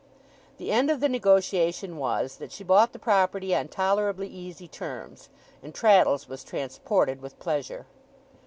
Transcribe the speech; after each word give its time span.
The 0.57 0.71
end 0.71 0.89
of 0.89 0.99
the 0.99 1.07
negotiation 1.07 1.95
was, 1.95 2.37
that 2.37 2.51
she 2.51 2.63
bought 2.63 2.91
the 2.91 2.97
property 2.97 3.53
on 3.53 3.67
tolerably 3.67 4.27
easy 4.27 4.67
terms, 4.67 5.29
and 5.61 5.75
Traddles 5.75 6.27
was 6.27 6.43
transported 6.43 7.21
with 7.21 7.37
pleasure. 7.37 7.85